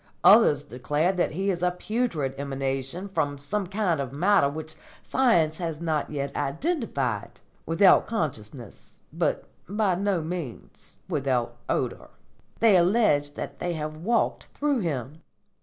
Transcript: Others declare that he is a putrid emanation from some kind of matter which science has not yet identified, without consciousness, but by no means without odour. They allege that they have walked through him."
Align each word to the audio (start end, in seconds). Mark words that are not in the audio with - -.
Others 0.23 0.63
declare 0.63 1.11
that 1.11 1.33
he 1.33 1.51
is 1.51 1.61
a 1.61 1.69
putrid 1.69 2.33
emanation 2.39 3.07
from 3.07 3.37
some 3.37 3.67
kind 3.67 3.99
of 4.01 4.11
matter 4.11 4.49
which 4.49 4.73
science 5.03 5.57
has 5.57 5.79
not 5.79 6.09
yet 6.09 6.35
identified, 6.35 7.39
without 7.67 8.07
consciousness, 8.07 8.97
but 9.13 9.43
by 9.69 9.93
no 9.93 10.23
means 10.23 10.95
without 11.07 11.55
odour. 11.69 12.09
They 12.61 12.77
allege 12.77 13.35
that 13.35 13.59
they 13.59 13.73
have 13.73 13.95
walked 13.97 14.45
through 14.45 14.79
him." 14.79 15.21